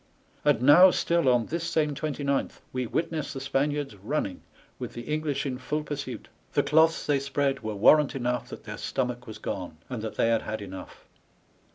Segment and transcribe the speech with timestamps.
[0.43, 4.41] And now still on this same 29th we witness the Spaniards running,
[4.79, 6.27] with the English in full pursuit.
[6.53, 10.29] The cloths they spread were warrant enough that their stomach was gone, and that they
[10.29, 11.05] had had enough.